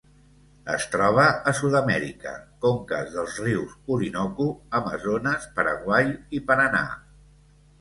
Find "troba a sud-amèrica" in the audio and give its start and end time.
0.93-2.33